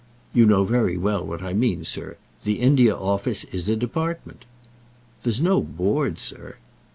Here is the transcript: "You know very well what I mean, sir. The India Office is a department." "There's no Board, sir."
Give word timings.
"You 0.33 0.47
know 0.47 0.63
very 0.63 0.97
well 0.97 1.23
what 1.23 1.43
I 1.43 1.53
mean, 1.53 1.83
sir. 1.83 2.17
The 2.43 2.55
India 2.59 2.95
Office 2.95 3.43
is 3.43 3.69
a 3.69 3.75
department." 3.75 4.45
"There's 5.21 5.39
no 5.41 5.61
Board, 5.61 6.19
sir." 6.19 6.55